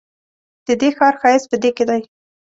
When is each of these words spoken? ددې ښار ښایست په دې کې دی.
ددې 0.65 0.89
ښار 0.97 1.15
ښایست 1.21 1.47
په 1.51 1.57
دې 1.63 1.69
کې 1.77 1.83
دی. 1.89 2.01